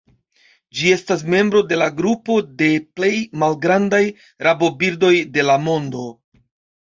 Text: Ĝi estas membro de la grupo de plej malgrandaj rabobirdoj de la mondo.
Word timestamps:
Ĝi 0.77 0.87
estas 0.93 1.19
membro 1.33 1.59
de 1.73 1.77
la 1.81 1.89
grupo 1.99 2.37
de 2.61 2.69
plej 2.99 3.11
malgrandaj 3.43 4.01
rabobirdoj 4.47 5.11
de 5.37 5.45
la 5.51 5.59
mondo. 5.69 6.07